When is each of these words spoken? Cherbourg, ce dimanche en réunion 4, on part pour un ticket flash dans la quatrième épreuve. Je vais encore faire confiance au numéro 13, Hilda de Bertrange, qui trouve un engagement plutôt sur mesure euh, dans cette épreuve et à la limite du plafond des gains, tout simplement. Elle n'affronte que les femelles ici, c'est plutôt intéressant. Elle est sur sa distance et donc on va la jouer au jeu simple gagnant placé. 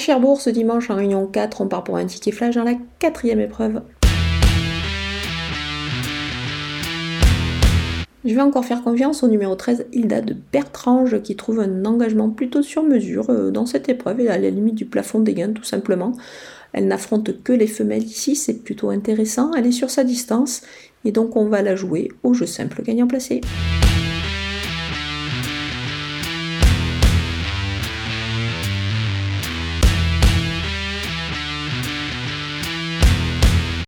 Cherbourg, 0.00 0.40
ce 0.40 0.50
dimanche 0.50 0.90
en 0.90 0.96
réunion 0.96 1.26
4, 1.26 1.60
on 1.60 1.68
part 1.68 1.84
pour 1.84 1.96
un 1.96 2.06
ticket 2.06 2.32
flash 2.32 2.54
dans 2.54 2.64
la 2.64 2.74
quatrième 2.98 3.38
épreuve. 3.38 3.82
Je 8.24 8.34
vais 8.34 8.40
encore 8.40 8.64
faire 8.64 8.82
confiance 8.82 9.22
au 9.22 9.28
numéro 9.28 9.54
13, 9.54 9.86
Hilda 9.92 10.22
de 10.22 10.34
Bertrange, 10.52 11.22
qui 11.22 11.36
trouve 11.36 11.60
un 11.60 11.84
engagement 11.84 12.30
plutôt 12.30 12.62
sur 12.62 12.82
mesure 12.82 13.30
euh, 13.30 13.50
dans 13.50 13.66
cette 13.66 13.88
épreuve 13.88 14.20
et 14.20 14.28
à 14.28 14.38
la 14.38 14.50
limite 14.50 14.74
du 14.74 14.86
plafond 14.86 15.20
des 15.20 15.34
gains, 15.34 15.52
tout 15.52 15.64
simplement. 15.64 16.12
Elle 16.72 16.86
n'affronte 16.86 17.42
que 17.42 17.52
les 17.52 17.66
femelles 17.66 18.04
ici, 18.04 18.36
c'est 18.36 18.62
plutôt 18.62 18.90
intéressant. 18.90 19.52
Elle 19.54 19.66
est 19.66 19.72
sur 19.72 19.90
sa 19.90 20.04
distance 20.04 20.62
et 21.04 21.12
donc 21.12 21.36
on 21.36 21.46
va 21.46 21.62
la 21.62 21.76
jouer 21.76 22.08
au 22.22 22.32
jeu 22.34 22.46
simple 22.46 22.82
gagnant 22.82 23.06
placé. 23.06 23.40